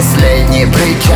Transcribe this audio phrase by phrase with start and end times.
[0.00, 1.09] последний причем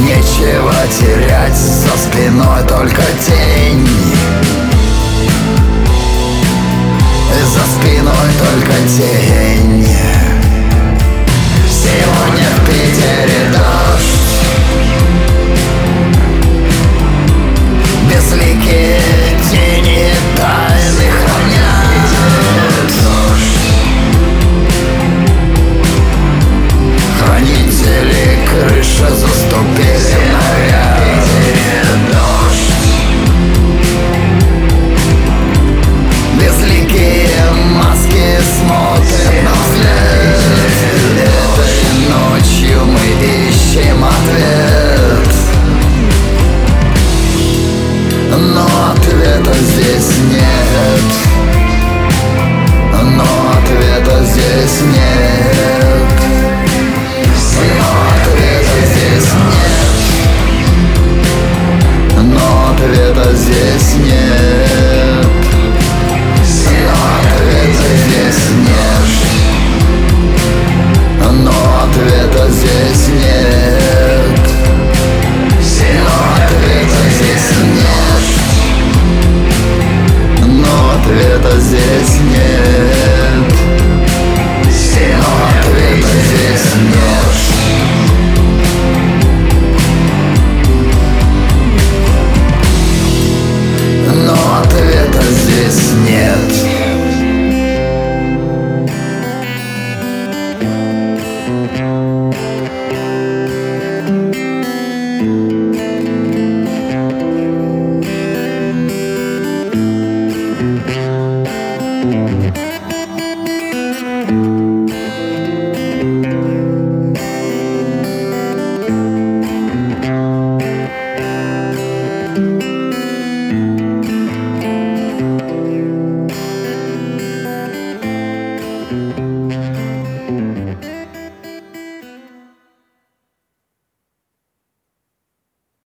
[0.00, 3.86] Нечего терять, за спиной только тень.
[7.44, 9.49] За спиной только тень.